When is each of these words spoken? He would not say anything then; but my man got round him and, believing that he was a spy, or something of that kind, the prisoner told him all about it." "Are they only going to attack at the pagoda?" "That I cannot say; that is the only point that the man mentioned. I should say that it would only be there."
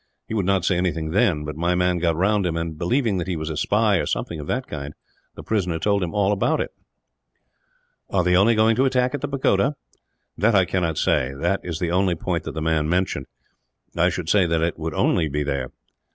He 0.27 0.33
would 0.33 0.47
not 0.47 0.65
say 0.65 0.77
anything 0.77 1.11
then; 1.11 1.45
but 1.45 1.55
my 1.55 1.75
man 1.75 1.99
got 1.99 2.15
round 2.15 2.43
him 2.43 2.57
and, 2.57 2.75
believing 2.75 3.19
that 3.19 3.27
he 3.27 3.35
was 3.35 3.51
a 3.51 3.55
spy, 3.55 3.97
or 3.97 4.07
something 4.07 4.39
of 4.39 4.47
that 4.47 4.65
kind, 4.65 4.95
the 5.35 5.43
prisoner 5.43 5.77
told 5.77 6.01
him 6.01 6.11
all 6.15 6.31
about 6.31 6.59
it." 6.59 6.71
"Are 8.09 8.23
they 8.23 8.35
only 8.35 8.55
going 8.55 8.75
to 8.77 8.85
attack 8.85 9.13
at 9.13 9.21
the 9.21 9.27
pagoda?" 9.27 9.75
"That 10.35 10.55
I 10.55 10.65
cannot 10.65 10.97
say; 10.97 11.35
that 11.39 11.59
is 11.63 11.77
the 11.77 11.91
only 11.91 12.15
point 12.15 12.45
that 12.45 12.53
the 12.53 12.63
man 12.63 12.89
mentioned. 12.89 13.27
I 13.95 14.09
should 14.09 14.27
say 14.27 14.47
that 14.47 14.63
it 14.63 14.79
would 14.79 14.95
only 14.95 15.29
be 15.29 15.43
there." 15.43 15.69